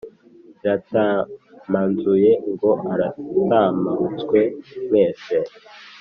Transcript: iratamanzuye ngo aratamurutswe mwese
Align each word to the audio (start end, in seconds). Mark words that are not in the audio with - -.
iratamanzuye 0.63 2.31
ngo 2.51 2.71
aratamurutswe 2.91 4.39
mwese 4.85 5.35